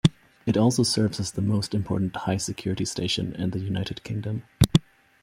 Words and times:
It 0.47 0.57
also 0.57 0.81
serves 0.81 1.19
as 1.19 1.31
the 1.31 1.43
most 1.43 1.75
important 1.75 2.15
high-security 2.15 2.85
station 2.85 3.35
in 3.35 3.51
the 3.51 3.59
United 3.59 4.03
Kingdom. 4.03 4.41